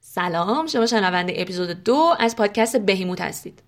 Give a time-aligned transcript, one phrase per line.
[0.00, 3.62] سلام شما شنونده اپیزود دو از پادکست بهیموت هستید.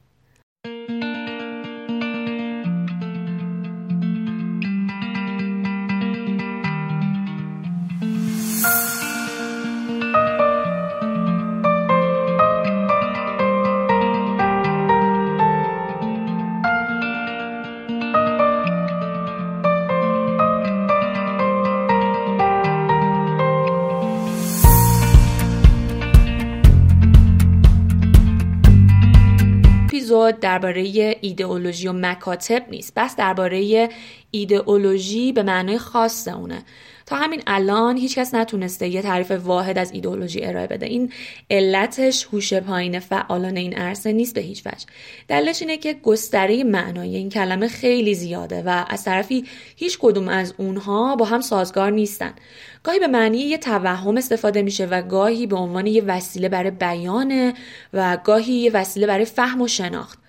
[30.15, 32.93] اپیزود درباره ایدئولوژی و مکاتب نیست.
[32.97, 33.89] بس درباره
[34.31, 36.65] ایدئولوژی به معنای خاص اونه.
[37.07, 40.87] تا همین الان هیچکس نتونسته یه تعریف واحد از ایدئولوژی ارائه بده.
[40.87, 41.12] این
[41.51, 44.87] علتش هوش پایین فعالان این عرصه نیست به هیچ وجه.
[45.29, 49.45] دلش اینه که گستره معنای این کلمه خیلی زیاده و از طرفی
[49.77, 52.34] هیچ کدوم از اونها با هم سازگار نیستن.
[52.83, 57.55] گاهی به معنی یه توهم استفاده میشه و گاهی به عنوان یه وسیله برای بیانه
[57.93, 60.23] و گاهی یه وسیله برای فهم و شناخت.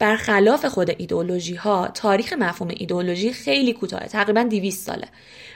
[0.00, 5.08] برخلاف خود ایدئولوژی ها تاریخ مفهوم ایدئولوژی خیلی کوتاه تقریبا 200 ساله.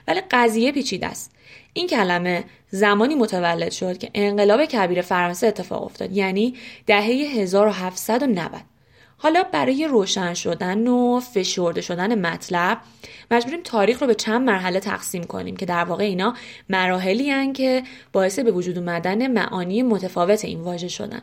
[0.08, 1.34] ولی قضیه پیچیده است.
[1.72, 6.54] این کلمه زمانی متولد شد که انقلاب کبیر فرانسه اتفاق افتاد یعنی
[6.86, 8.50] دهه 1790
[9.16, 12.78] حالا برای روشن شدن و فشرده شدن مطلب
[13.30, 16.34] مجبوریم تاریخ رو به چند مرحله تقسیم کنیم که در واقع اینا
[16.68, 21.22] مراحلی هن که باعث به وجود اومدن معانی متفاوت این واژه شدن.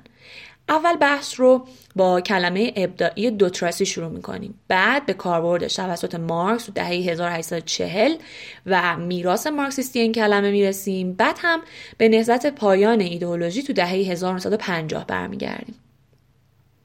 [0.70, 4.60] اول بحث رو با کلمه ابداعی دوتراسی شروع می‌کنیم.
[4.68, 8.16] بعد به کاربردش توسط مارکس تو دهه 1840
[8.66, 11.14] و میراث مارکسیستی این کلمه می‌رسیم.
[11.14, 11.62] بعد هم
[11.98, 15.76] به نهضت پایان ایدئولوژی تو دهه 1950 برمیگردیم.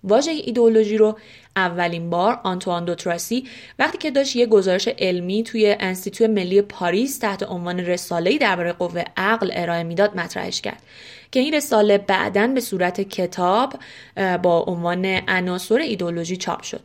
[0.07, 1.19] واژه ایدئولوژی رو
[1.57, 3.45] اولین بار آنتوان دوتراسی
[3.79, 9.05] وقتی که داشت یه گزارش علمی توی انستیتو ملی پاریس تحت عنوان رساله‌ای درباره قوه
[9.17, 10.83] عقل ارائه می‌داد مطرحش کرد
[11.31, 13.75] که این رساله بعدا به صورت کتاب
[14.43, 16.81] با عنوان عناصر ایدولوژی چاپ شد.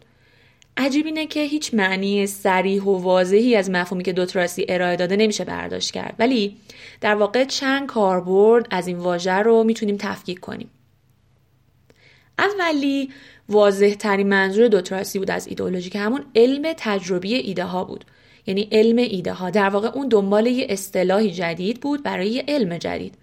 [0.77, 5.43] عجیب اینه که هیچ معنی سریح و واضحی از مفهومی که دوتراسی ارائه داده نمیشه
[5.43, 6.15] برداشت کرد.
[6.19, 6.57] ولی
[7.01, 10.69] در واقع چند کاربرد از این واژه رو می‌تونیم تفکیک کنیم.
[12.39, 13.09] اولی
[13.49, 18.05] واضح ترین منظور دوتراسی بود از ایدئولوژی که همون علم تجربی ایده ها بود.
[18.47, 22.77] یعنی علم ایده ها در واقع اون دنبال یه اصطلاحی جدید بود برای یه علم
[22.77, 23.17] جدید.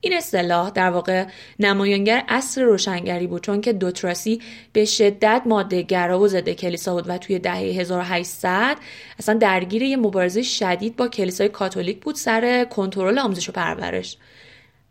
[0.00, 1.26] این اصطلاح در واقع
[1.58, 4.40] نمایانگر اصر روشنگری بود چون که دوتراسی
[4.72, 8.76] به شدت ماده گرا و ضد کلیسا بود و توی دهه 1800
[9.18, 14.16] اصلا درگیر یه مبارزه شدید با کلیسای کاتولیک بود سر کنترل آموزش و پرورش.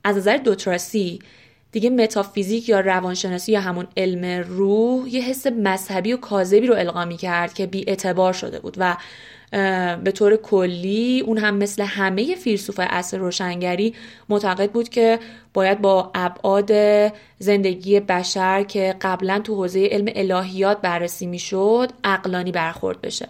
[0.04, 1.20] از نظر دوتراسی
[1.76, 7.06] دیگه متافیزیک یا روانشناسی یا همون علم روح یه حس مذهبی و کاذبی رو القا
[7.06, 8.98] کرد که بی اعتبار شده بود و
[10.04, 13.96] به طور کلی اون هم مثل همه فیلسوف اصر روشنگری
[14.30, 15.20] معتقد بود که
[15.54, 16.72] باید با ابعاد
[17.40, 23.28] زندگی بشر که قبلا تو حوزه علم الهیات بررسی می‌شد عقلانی برخورد بشه.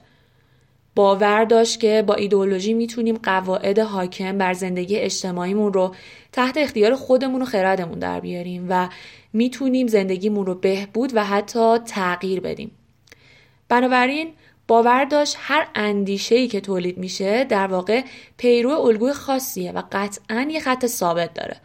[0.95, 5.95] باور داشت که با ایدئولوژی می‌تونیم قواعد حاکم بر زندگی اجتماعیمون رو
[6.31, 8.89] تحت اختیار خودمون و خردمون در بیاریم و
[9.33, 12.71] می‌تونیم زندگیمون رو بهبود و حتی تغییر بدیم.
[13.69, 14.33] بنابراین
[14.67, 18.01] باور داشت هر اندیشه‌ای که تولید میشه در واقع
[18.37, 21.57] پیرو الگوی خاصیه و قطعا یه خط ثابت داره.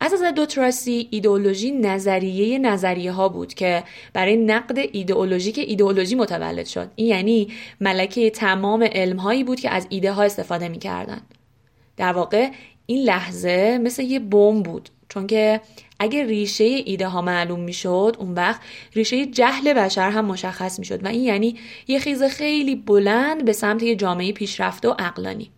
[0.00, 6.90] از نظر دوتراسی ایدئولوژی نظریه نظریه ها بود که برای نقد ایدئولوژیک ایدئولوژی متولد شد.
[6.96, 7.48] این یعنی
[7.80, 11.20] ملکه تمام علم هایی بود که از ایده ها استفاده می‌کردن.
[11.96, 12.48] در واقع
[12.86, 14.88] این لحظه مثل یه بمب بود.
[15.08, 15.60] چون که
[15.98, 18.60] اگر ریشه ایده ها معلوم می‌شد اون وقت
[18.94, 21.04] ریشه جهل بشر هم مشخص می‌شد.
[21.04, 21.56] و این یعنی
[21.88, 25.50] یه خیز خیلی بلند به سمت یه جامعه پیشرفته و عقلانی.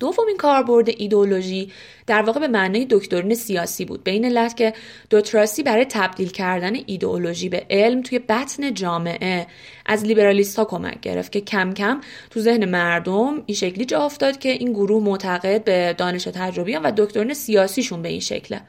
[0.00, 1.72] دومین کاربرد ایدولوژی
[2.06, 4.04] در واقع به معنای دکترین سیاسی بود.
[4.04, 4.72] به این علت که
[5.10, 9.46] دوتراسی برای تبدیل کردن ایدئولوژی به علم توی بطن جامعه
[9.86, 12.00] از لیبرالیست ها کمک گرفت که کم کم
[12.30, 16.92] تو ذهن مردم این شکلی جا افتاد که این گروه معتقد به دانش تجربی و
[16.96, 18.60] دکترین سیاسیشون به این شکله.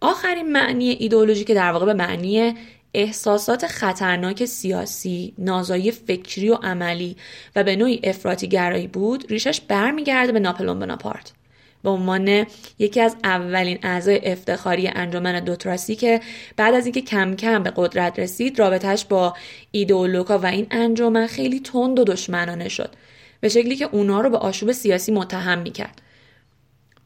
[0.00, 2.54] آخرین معنی ایدئولوژی که در واقع به معنی
[2.96, 7.16] احساسات خطرناک سیاسی، نازایی فکری و عملی
[7.56, 11.32] و به نوعی افراطی گرایی بود، ریشش برمیگرده به ناپلون بناپارت.
[11.82, 12.46] به عنوان
[12.78, 16.20] یکی از اولین اعضای افتخاری انجمن دوتراسی که
[16.56, 19.34] بعد از اینکه کم کم به قدرت رسید رابطهش با
[19.70, 22.90] ایدئولوگا و این انجمن خیلی تند و دشمنانه شد
[23.40, 26.02] به شکلی که اونا رو به آشوب سیاسی متهم می‌کرد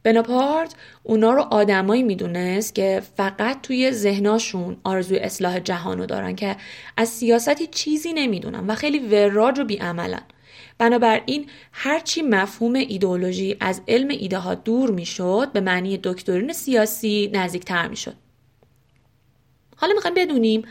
[0.03, 6.57] بناپارت اونا رو آدمایی می‌دونست که فقط توی ذهناشون آرزوی اصلاح جهانو دارن که
[6.97, 10.23] از سیاستی چیزی نمی‌دونن و خیلی وراج و بیعملن.
[10.79, 17.89] بنابراین هرچی مفهوم ایدئولوژی از علم ایده ها دور می‌شد به معنی دکترین سیاسی نزدیکتر
[17.89, 18.15] می‌شد.
[19.77, 20.63] حالا می‌خوایم بدونیم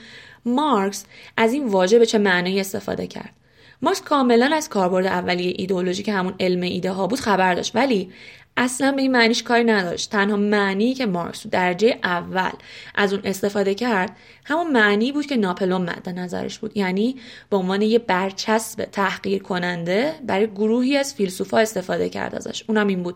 [0.46, 1.06] مارکس
[1.38, 3.34] از این واژه به چه معنی استفاده کرد.
[3.82, 8.12] مارکس کاملا از کاربرد اولیه ایدئولوژی که همون علم ایده ها بود خبر داشت ولی
[8.58, 10.10] اصلا به این معنیش کاری نداشت.
[10.12, 12.52] تنها معنی که مارکس درجه اول
[12.96, 16.78] از اون استفاده کرد همون معنی بود که ناپلون مد نظرش بود.
[16.78, 17.16] یعنی
[17.50, 22.64] به عنوان یه برچسب تحقیر کننده برای گروهی از فیلسوفا استفاده کرد ازش.
[22.68, 23.16] اونم این بود.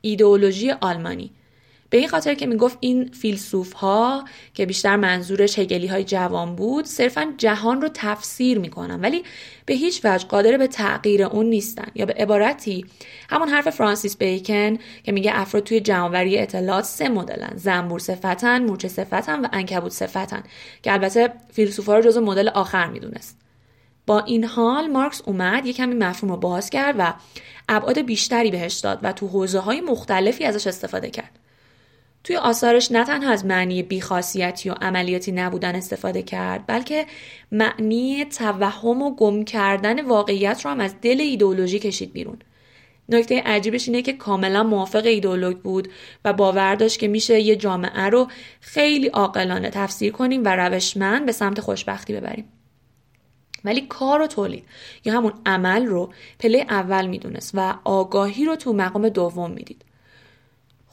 [0.00, 1.30] ایدئولوژی آلمانی.
[1.94, 4.24] به این خاطر که می‌گفت این فیلسوف ها
[4.54, 9.00] که بیشتر منظورش هگلی های جوان بود صرفا جهان رو تفسیر می‌کنن.
[9.00, 9.22] ولی
[9.66, 12.86] به هیچ وجه قادر به تغییر اون نیستن یا به عبارتی
[13.30, 18.88] همون حرف فرانسیس بیکن که میگه افراد توی جمعوری اطلاعات سه مدلن زنبور صفتن مورچه
[18.88, 20.42] صفتن و انکبوت صفتن
[20.82, 23.38] که البته فیلسوفا رو جزو مدل آخر می‌دونست.
[24.06, 27.14] با این حال مارکس اومد یه کمی مفهوم رو باز کرد و
[27.68, 31.43] ابعاد بیشتری بهش داد و تو حوزه های مختلفی ازش استفاده کرد.
[32.24, 37.06] توی آثارش نه تنها از معنی بیخاصیتی و عملیاتی نبودن استفاده کرد بلکه
[37.52, 42.38] معنی توهم و گم کردن واقعیت رو هم از دل ایدئولوژی کشید بیرون.
[43.08, 45.88] نکته عجیبش اینه که کاملا موافق ایدئولوگ بود
[46.24, 48.28] و باور داشت که میشه یه جامعه رو
[48.60, 52.48] خیلی عاقلانه تفسیر کنیم و روشمند به سمت خوشبختی ببریم.
[53.64, 54.64] ولی کار و تولید
[55.04, 59.84] یا همون عمل رو پله اول می‌دونست و آگاهی رو تو مقام دوم می‌دید.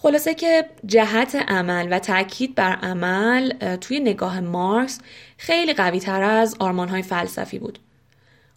[0.02, 5.00] خلاصه که جهت عمل و تاکید بر عمل توی نگاه مارکس
[5.38, 7.80] خیلی قوی تر از آرمان های فلسفی بود.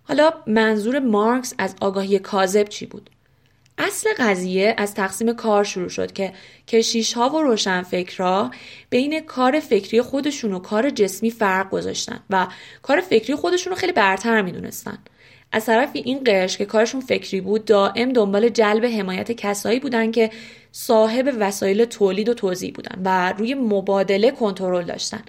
[0.05, 3.11] حالا منظور مارکس از آگاهی کاذب چی بود؟
[3.79, 6.33] اصل قضیه از تقسیم کار شروع شد که
[6.69, 8.51] کشیش ها و روشنفکرها
[8.91, 12.47] بین کار فکری خودشون و کار جسمی فرق گذاشتن و
[12.83, 14.99] کار فکری خودشون رو خیلی برتر می‌دونستن.
[15.53, 20.31] از طرفی این قش که کارشون فکری بود دائم دنبال جلب حمایت کسایی بودن که
[20.77, 25.23] صاحب وسایل تولید و توضیح بودن و روی مبادله کنترل داشتن.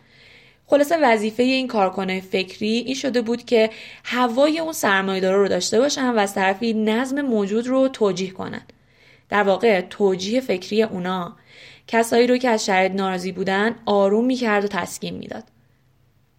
[0.68, 3.69] خلاصه وظیفه این کارکنه فکری این شده بود که
[4.03, 8.62] هوای اون سرمایه‌دارا رو داشته باشن و از طرفی نظم موجود رو توجیه کنن.
[9.30, 11.36] در واقع توجیه فکری اونا
[11.88, 15.44] کسایی رو که از شرایط ناراضی بودن آروم می‌کرد و تسکین می‌داد.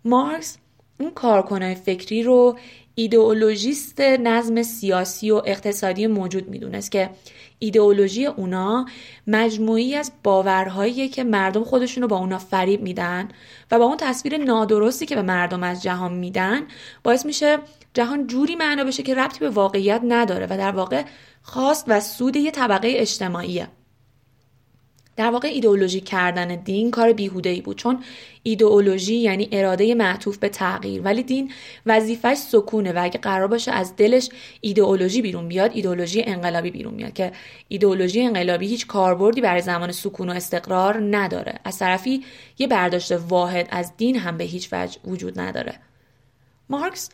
[0.04, 0.58] مارکس
[1.00, 2.58] اون کارکنه فکری رو
[2.94, 7.10] ایدئولوژیست نظم سیاسی و اقتصادی موجود می‌دونست که
[7.58, 8.86] ایدئولوژی اونا
[9.26, 13.28] مجموعی از باورهایی که مردم خودشون رو با اونا فریب میدن
[13.70, 16.62] و با اون تصویر نادرستی که به مردم از جهان میدن
[17.04, 17.58] باعث میشه
[17.94, 21.04] جهان جوری معنا بشه که ربطی به واقعیت نداره و در واقع
[21.42, 23.68] خواست و سود یه طبقه اجتماعیه.
[25.16, 28.04] در واقع ایدئولوژی کردن دین کار بیهوده ای بود چون
[28.42, 31.02] ایدئولوژی یعنی اراده معطوف به تغییر.
[31.02, 31.52] ولی دین
[31.86, 34.28] وظیفش سکونه و اگه قرار باشه از دلش
[34.60, 37.32] ایدئولوژی بیرون بیاد ایدئولوژی انقلابی بیرون میاد که
[37.68, 41.54] ایدئولوژی انقلابی هیچ کاربردی برای زمان سکون و استقرار نداره.
[41.64, 42.24] از طرفی
[42.58, 45.74] یه برداشت واحد از دین هم به هیچ وجه وجود نداره.
[46.68, 47.10] مارکس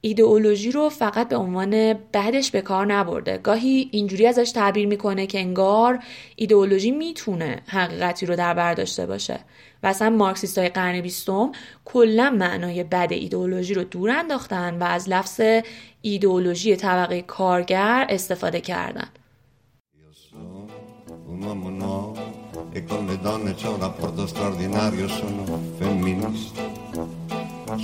[0.00, 3.38] ایدئولوژی رو فقط به عنوان بعدش به کار نبرده.
[3.38, 5.98] گاهی اینجوری ازش تعبیر می‌کنه که انگار
[6.36, 9.40] ایدئولوژی می‌تونه حقیقتی رو در بر داشته باشه.
[9.82, 11.52] و اصلا مارکسیست های قرن بیستم
[11.84, 15.40] کلا معنای بد ایدئولوژی رو دور انداختن و از لفظ
[16.02, 19.08] ایدئولوژی طبقه کارگر استفاده کردن.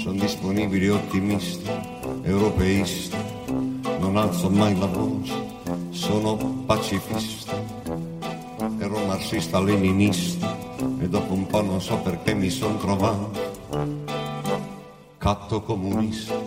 [0.03, 1.92] sono disponibili ottimisti,
[2.23, 3.17] europeisti,
[3.99, 5.35] non alzo mai la voce,
[5.91, 7.55] sono pacifista,
[8.79, 10.57] ero marxista leninista
[10.99, 13.31] e dopo un po' non so perché mi sono trovato
[15.19, 16.42] catto comunista.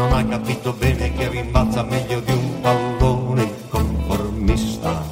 [0.00, 5.04] Non ha capito bene che rimbalza meglio di un pallone conformista.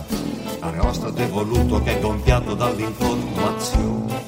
[0.60, 4.24] Aerostato evoluto che è gonfiato dall'informazione.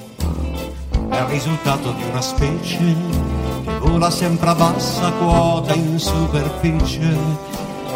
[1.08, 2.76] È il risultato di una specie
[3.64, 7.16] che vola sempre a bassa quota in superficie.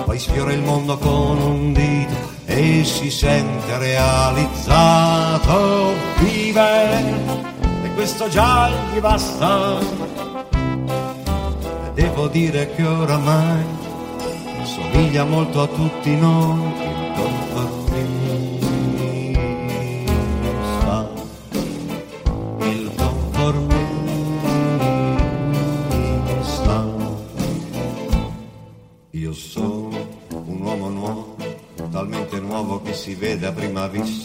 [0.07, 2.15] Poi sfiora il mondo con un dito
[2.47, 5.53] e si sente realizzato.
[6.19, 7.43] Vive!
[7.83, 10.04] E questo già gli basta
[12.25, 13.65] devo dire che oramai
[14.65, 18.69] somiglia molto a tutti noi il Don Formista,
[22.61, 23.73] il Don Formista.
[29.11, 29.91] Io sono
[30.31, 31.37] un uomo nuovo,
[31.91, 34.24] talmente nuovo che si vede a prima vista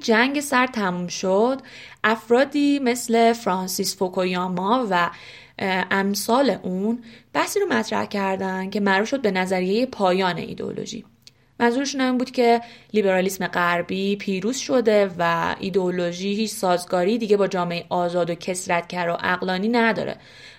[0.00, 1.60] جنگ سر تموم شد
[2.04, 5.10] افرادی مثل فرانسیس فوکویاما و
[5.90, 11.04] امثال اون بحثی رو مطرح کردن که معروف شد به نظریه پایان ایدئولوژی.
[11.60, 12.60] منظورشون این بود که
[12.92, 19.16] لیبرالیسم غربی پیروز شده و ایدئولوژی هیچ سازگاری دیگه با جامعه آزاد و کسرتگر و
[19.20, 20.16] اقلانی نداره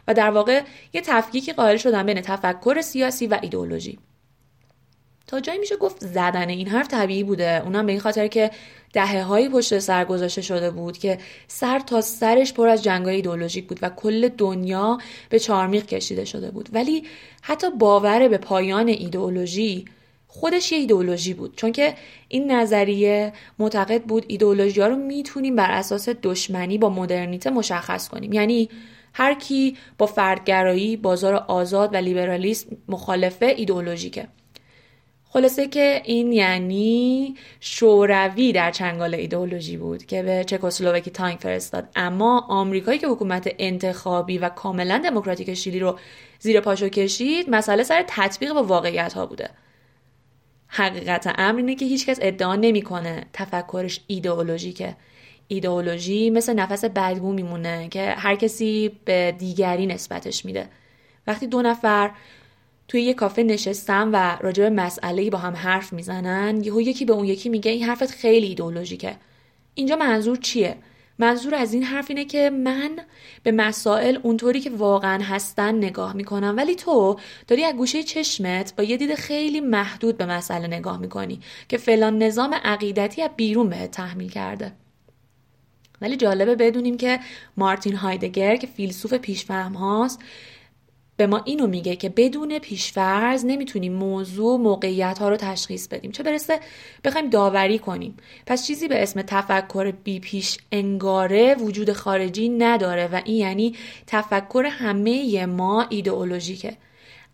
[0.07, 0.61] و در واقع
[0.93, 3.99] یه تفکیکی قائل شدن بین تفکر سیاسی و ایدئولوژی.
[5.31, 7.61] تا جایی میشه گفت زدن این حرف طبیعی بوده.
[7.65, 8.51] اونم به این خاطر که
[8.93, 13.67] دهه هایی پشت سر گذاشته شده بود که سر تا سرش پر از جنگای ایدولوژیک
[13.67, 14.97] بود و کل دنیا
[15.29, 16.69] به چارمیق کشیده شده بود.
[16.73, 17.03] ولی
[17.41, 19.85] حتی باور به پایان ایدئولوژی
[20.27, 21.55] خودش یه ایدئولوژی بود.
[21.55, 21.93] چون که
[22.27, 28.33] این نظریه معتقد بود ایدئولوژی ها رو می‌تونیم بر اساس دشمنی با مدرنیته مشخص کنیم.
[28.33, 28.69] یعنی
[29.13, 34.27] هر کی با فردگرایی بازار آزاد و لیبرالیسم مخالفه ایدئولوژیکه.
[35.33, 41.87] خلاصه که این یعنی شوروی در چنگال ایدئولوژی بود که به چکسلواکی تانک فرستاد.
[41.95, 45.99] اما آمریکایی که حکومت انتخابی و کاملا دموکراتیک شیلی رو
[46.39, 49.49] زیر پاشو کشید مسئله سر تطبیق با واقعیت ها بوده.
[50.67, 54.95] حقیقت امر اینه که هیچکس ادعا نمی‌کنه تفکرش ایدئولوژیکه.
[55.47, 60.69] ایدئولوژی مثل نفس بدبو میمونه که هر کسی به دیگری نسبتش میده.
[61.27, 62.11] وقتی دو نفر
[62.91, 67.13] توی یه کافه نشستن و راجع به مسئله با هم حرف می‌زنن یهو یکی به
[67.13, 69.15] اون یکی میگه این حرفت خیلی ایدئولوژیکه.
[69.73, 70.75] اینجا منظور چیه؟
[71.19, 72.99] منظور از این حرف اینه که من
[73.43, 78.83] به مسائل اونطوری که واقعا هستن نگاه می‌کنم ولی تو داری از گوشه چشمت با
[78.83, 83.91] یه دید خیلی محدود به مسئله نگاه می‌کنی که فلان نظام عقیدتی از بیرون بهت
[83.91, 84.71] تحمیل کرده.
[86.01, 87.19] ولی جالبه بدونیم که
[87.57, 90.19] مارتین هایدگر که فیلسوف پیشفهم هاست
[91.21, 96.11] به ما اینو میگه که بدون پیشفرض نمی‌تونیم موضوع موقعیت ها رو تشخیص بدیم.
[96.11, 96.59] چه برسه
[97.03, 98.17] بخوایم داوری کنیم.
[98.45, 103.75] پس چیزی به اسم تفکر بی پیش انگاره وجود خارجی نداره و این یعنی
[104.07, 106.77] تفکر همه ما ایدئولوژیکه.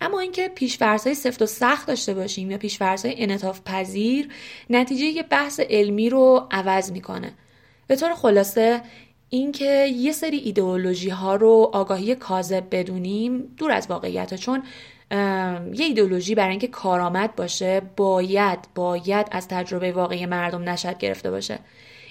[0.02, 0.52] اما اینکه
[0.82, 4.30] های سفت و سخت داشته باشیم یا های انعطاف پذیر
[4.70, 7.34] نتیجه یه بحث علمی رو عوض می‌کنه.
[7.88, 8.82] به طور خلاصه
[9.30, 14.64] اینکه یه سری ایدئولوژی ها رو آگاهی کاذب بدونیم دور از واقعیت چون
[15.74, 21.60] یه ایدئولوژی برای اینکه کارآمد باشه باید باید از تجربه واقعی مردم نشد گرفته باشه.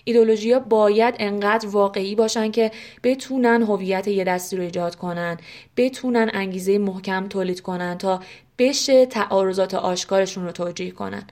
[0.05, 2.71] ایدولوژی ها باید انقدر واقعی باشن که
[3.03, 5.37] بتونن هویت یه دستی رو ایجاد کنن
[5.77, 8.21] بتونن انگیزه محکم تولید کنن تا
[8.59, 11.27] بشه تعارضات آشکارشون رو توجیه کنن.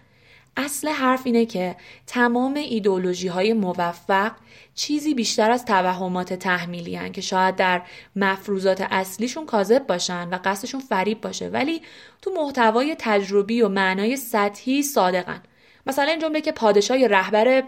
[0.56, 4.32] اصل حرف اینه که تمام ایدولوژی های موفق
[4.74, 7.82] چیزی بیشتر از توهمات تحمیلی هن که شاید در
[8.16, 11.82] مفروضات اصلیشون کاذب باشن و قصدشون فریب باشه ولی
[12.22, 15.42] تو محتوای تجربی و معنای سطحی صادقن.
[15.86, 17.64] مثلا این جمله که پادشاه رهبر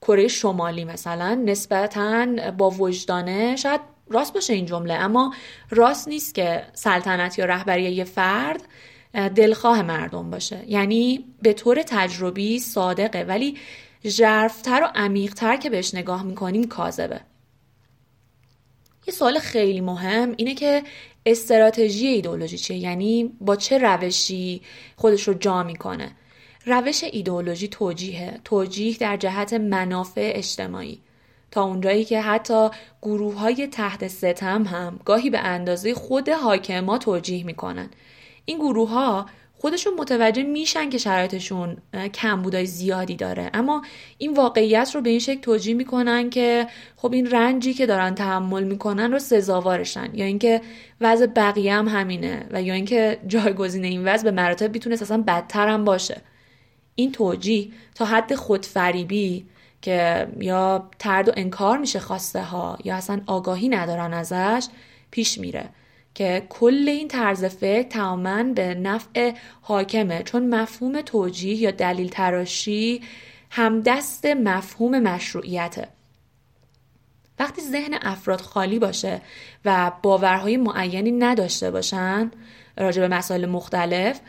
[0.00, 2.26] کره شمالی مثلا نسبتا
[2.58, 5.34] با وجدانه شاید راست باشه این جمله اما
[5.70, 8.62] راست نیست که سلطنت یا رهبری یه فرد
[9.14, 10.64] دلخواه مردم باشه.
[10.68, 13.56] یعنی به طور تجربی صادقه ولی
[14.04, 17.20] ژرفتر و عمیقتر که بهش نگاه می‌کنیم کاذبه.
[19.06, 20.82] یه سوال خیلی مهم اینه که
[21.26, 24.62] استراتژی ایدولوژی چیه؟ یعنی با چه روشی
[24.96, 26.10] خودش رو جا می‌کنه؟
[26.66, 28.40] روش ایدولوژی توجیهه.
[28.44, 31.00] توجیه در جهت منافع اجتماعی.
[31.50, 32.68] تا اونجایی که حتی
[33.02, 37.90] گروه های تحت ستم هم گاهی به اندازه خود حاکما توجیه می‌کنن.
[38.44, 39.26] این گروه ها
[39.58, 41.76] خودشون متوجه میشن که شرایطشون
[42.14, 43.50] کمبودای زیادی داره.
[43.54, 43.82] اما
[44.18, 48.64] این واقعیت رو به این شکل توجیه می‌کنن که خب این رنجی که دارن تحمل
[48.64, 50.10] می‌کنن رو سزاوارشن.
[50.14, 50.60] یا اینکه
[51.00, 55.68] وضع بقیه هم همینه و یا اینکه جایگزین این وضع به مراتب می‌تونه اصلا بدتر
[55.68, 56.20] هم باشه.
[56.94, 59.46] این توجیه تا حد خودفریبی
[59.82, 64.66] که یا ترد و انکار میشه خواسته ها یا اصلا آگاهی ندارن ازش
[65.10, 65.68] پیش میره.
[66.14, 70.22] که کل این طرز فکر تماما به نفع حاکمه.
[70.22, 73.02] چون مفهوم توجیه یا دلیل تراشی
[73.50, 75.88] همدست مفهوم مشروعیته.
[77.38, 79.20] وقتی ذهن افراد خالی باشه
[79.64, 82.30] و باورهای معینی نداشته باشن
[82.78, 84.20] راجع به مسائل مختلف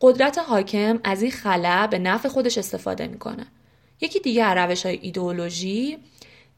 [0.00, 3.46] قدرت حاکم از این خلا به نفع خودش استفاده می‌کنه.
[4.00, 5.98] یکی دیگه روش های ایدئولوژی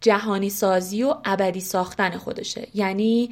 [0.01, 2.69] جهانی سازی و ابدی ساختن خودشه.
[2.75, 3.31] یعنی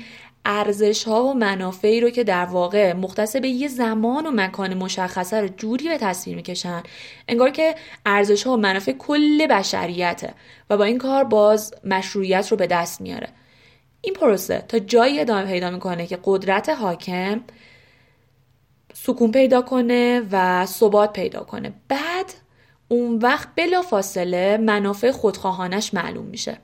[0.51, 5.41] ارزش ها و منافعی رو که در واقع مختص به یه زمان و مکان مشخصه
[5.41, 6.83] رو جوری به تصویر می‌کشن.
[7.29, 7.75] انگار که
[8.07, 10.35] ارزش ها و منافع کل بشریته
[10.71, 13.29] و با این کار باز مشروعیت رو به دست میاره.
[14.01, 17.41] این پروسه تا جایی ادامه پیدا می‌کنه که قدرت حاکم
[18.95, 21.73] سکون پیدا کنه و ثبات پیدا کنه.
[21.89, 22.35] بعد
[22.89, 26.59] اون وقت بلا فاصله منافع خودخواهانش معلوم میشه.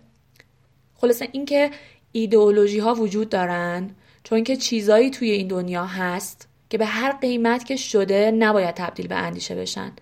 [0.94, 1.70] خلاصه اینکه
[2.16, 3.90] ایدئولوژی ها وجود دارن
[4.24, 9.06] چون که چیزایی توی این دنیا هست که به هر قیمت که شده نباید تبدیل
[9.06, 9.92] به اندیشه بشن.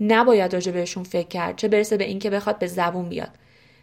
[0.00, 3.30] نباید راجع بهشون فکر کرد چه برسه به اینکه بخواد به زبون بیاد.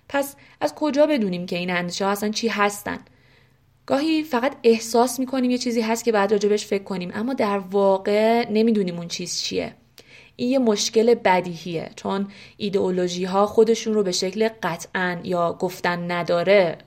[0.10, 3.00] پس از کجا بدونیم که این اندیشه ها اصلا چی هستن؟
[3.86, 8.50] گاهی فقط احساس می‌کنیم یه چیزی هست که بعد راجبش فکر کنیم اما در واقع
[8.52, 9.76] نمی‌دونیم اون چیز چیه.
[10.36, 12.28] این یه مشکل بدیهیه چون
[12.58, 16.78] ایدئولوژی ها خودشون رو به شکل قطعا یا گفتن نداره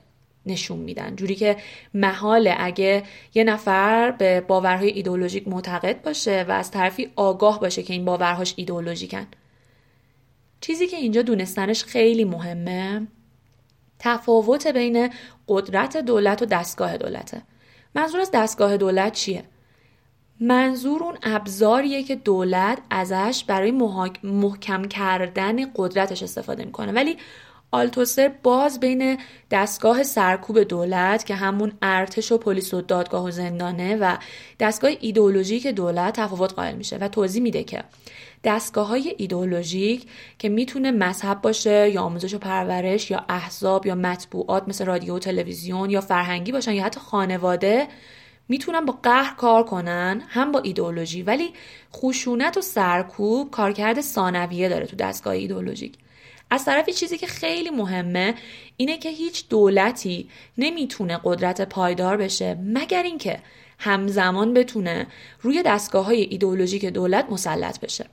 [0.45, 1.15] نشون میدن.
[1.15, 1.57] جوری که
[1.93, 7.93] محاله اگه یه نفر به باورهای ایدئولوژیک معتقد باشه و از طرفی آگاه باشه که
[7.93, 9.27] این باورهاش ایدئولوژیکن.
[10.61, 13.07] چیزی که اینجا دونستنش خیلی مهمه
[13.99, 15.09] تفاوت بین
[15.47, 17.41] قدرت دولت و دستگاه دولته.
[17.95, 19.43] منظور از دستگاه دولت چیه؟
[20.39, 23.71] منظور اون ابزاریه که دولت ازش برای
[24.23, 26.91] محکم کردن قدرتش استفاده می‌کنه.
[26.91, 27.17] ولی
[27.71, 29.17] آلتوسر باز بین
[29.51, 34.17] دستگاه سرکوب دولت که همون ارتش و پلیس و دادگاه و زندانه و
[34.59, 37.83] دستگاه ایدئولوژیک دولت تفاوت قائل میشه و توضیح میده که
[38.43, 40.07] دستگاه های ایدئولوژیک
[40.39, 45.19] که می‌تونه مذهب باشه یا آموزش و پرورش یا احزاب یا مطبوعات مثل رادیو و
[45.19, 47.87] تلویزیون یا فرهنگی باشن یا حتی خانواده
[48.49, 51.53] می‌تونن با قهر کار کنن هم با ایدئولوژی ولی
[51.93, 55.97] خشونت و سرکوب کارکرد ثانویه داره تو دستگاه ایدئولوژیک.
[56.53, 58.35] از طرفی چیزی که خیلی مهمه
[58.77, 63.39] اینه که هیچ دولتی نمی‌تونه قدرت پایدار بشه مگر اینکه
[63.79, 65.07] همزمان بتونه
[65.41, 68.05] روی دستگاه های ایدئولوژیک دولت مسلط بشه.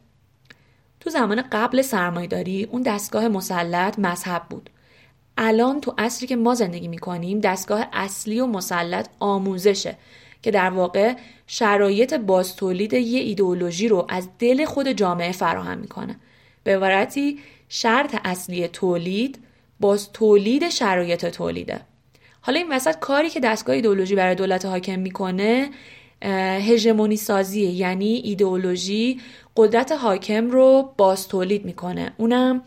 [1.01, 4.71] تو زمان قبل سرمایداری اون دستگاه مسلط مذهب بود.
[5.37, 9.97] الان تو اصری که ما زندگی می‌کنیم دستگاه اصلی و مسلط آموزشه
[10.43, 11.15] که در واقع
[11.47, 16.17] شرایط بازتولید یه ایدئولوژی رو از دل خود جامعه فراهم می‌کنه.
[16.65, 19.39] به عبارتی شرط اصلی تولید
[19.81, 21.81] باز تولید شرایط تولیده.
[22.41, 25.71] حالا این وسط کاری که دستگاه ایدئولوژی برای دولت حاکم می‌کنه
[26.69, 29.21] هژمونی سازیه یعنی ایدئولوژی
[29.57, 32.13] قدرت حاکم رو باز تولید می‌کنه.
[32.17, 32.63] اونم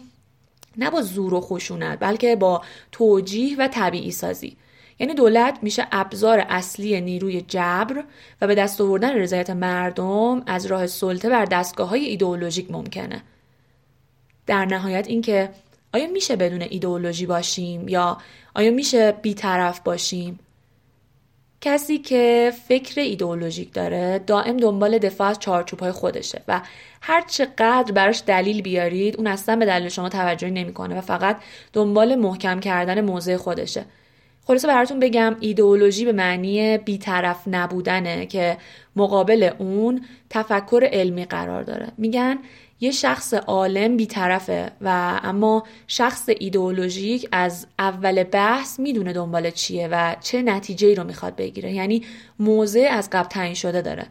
[0.77, 2.61] نه با زور و خشونت بلکه با
[2.91, 4.57] توجیه و طبیعی سازی.
[4.99, 8.03] یعنی دولت میشه ابزار اصلی نیروی جبر
[8.41, 13.23] و به دست آوردن رضایت مردم از راه سلطه بر دستگاه های ایدئولوژیک ممکنه.
[14.51, 15.49] در نهایت اینکه
[15.93, 18.17] آیا میشه بدون ایدئولوژی باشیم یا
[18.55, 20.39] آیا میشه بیطرف باشیم؟
[21.61, 26.61] کسی که فکر ایدئولوژیک داره دائم دنبال دفاع از چارچوبهای خودشه و
[27.01, 31.37] هر چقدر براش دلیل بیارید اون اصلا به دلیل شما توجهی نمی‌کنه و فقط
[31.73, 33.85] دنبال محکم کردن موضع خودشه.
[34.47, 38.57] خلاصه براتون بگم ایدئولوژی به معنی بیطرف نبودنه که
[38.95, 41.87] مقابل اون تفکر علمی قرار داره.
[41.97, 42.39] میگن
[42.82, 50.15] یه شخص عالم بیطرفه و اما شخص ایدئولوژیک از اول بحث می‌دونه دنبال چیه و
[50.22, 51.74] چه نتیجه رو می‌خواد بگیره.
[51.74, 52.04] یعنی
[52.39, 54.06] موضع از قبل تعیین شده داره.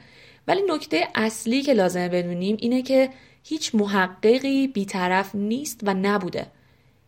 [0.48, 3.10] ولی نکته اصلی که لازمه بدونیم اینه که
[3.44, 6.46] هیچ محققی بیطرف نیست و نبوده.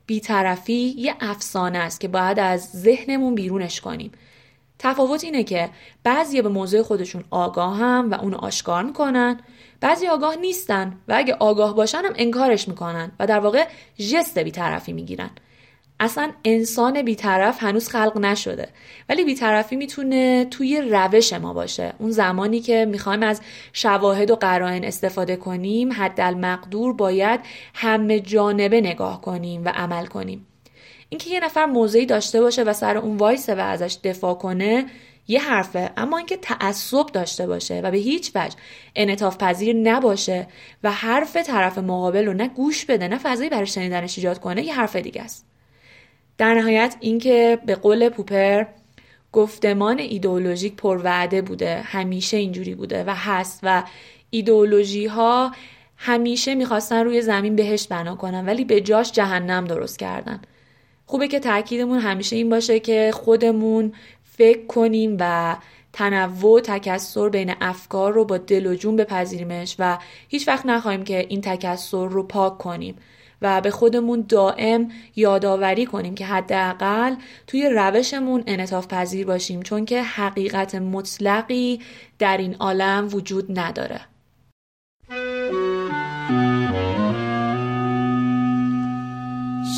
[0.06, 4.12] بیطرفی یه افسانه است که باید از ذهنمون بیرونش کنیم.
[4.78, 5.70] تفاوت اینه که
[6.04, 9.40] بعضی به موضوع خودشون آگاه هم و اونو آشکار می‌کنن.
[9.82, 13.64] بعضی آگاه نیستن و اگه آگاه باشن هم انکارش می‌کنن و در واقع
[14.10, 15.30] جست بیطرفی می‌گیرن.
[16.00, 18.68] اصلا انسان بیطرف هنوز خلق نشده.
[19.08, 21.92] ولی بیطرفی می‌تونه توی روش ما باشه.
[21.98, 23.40] اون زمانی که می‌خوایم از
[23.72, 27.40] شواهد و قرائن استفاده کنیم حد المقدور باید
[27.74, 30.46] همه جانبه نگاه کنیم و عمل کنیم.
[31.08, 34.86] اینکه یه نفر موضعی داشته باشه و سر اون وایسه و ازش دفاع کنه
[35.28, 38.56] یه حرفه اما اینکه تعصب داشته باشه و به هیچ وجه
[38.96, 40.46] انعطاف پذیر نباشه
[40.82, 44.74] و حرف طرف مقابل رو نه گوش بده نه فضایی برای شنیدنش ایجاد کنه یه
[44.74, 45.46] حرف دیگه است.
[46.38, 48.64] در نهایت اینکه به قول پوپر
[49.32, 53.82] گفتمان ایدئولوژیک پروعده بوده همیشه اینجوری بوده و هست و
[54.30, 55.52] ایدئولوژی ها
[55.96, 60.42] همیشه می‌خواستن روی زمین بهشت بنا کنن ولی به جاش جهنم درست کردن.
[61.06, 63.92] خوبه که تاکیدمون همیشه این باشه که خودمون
[64.36, 65.56] فکر کنیم و
[65.92, 71.04] تنوع و تکسر بین افکار رو با دل و جون بپذیریمش و هیچ وقت نخواهیم
[71.04, 72.96] که این تکسر رو پاک کنیم
[73.42, 77.14] و به خودمون دائم یادآوری کنیم که حداقل
[77.46, 81.80] توی روشمون انعطاف پذیر باشیم چون که حقیقت مطلقی
[82.18, 84.00] در این عالم وجود نداره.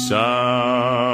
[0.08, 1.13] Some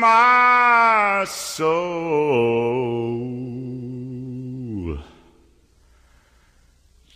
[0.00, 1.66] my soul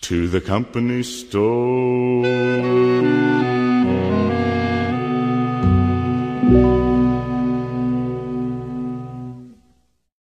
[0.01, 2.27] to the company store.